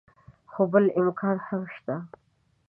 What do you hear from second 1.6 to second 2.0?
شته.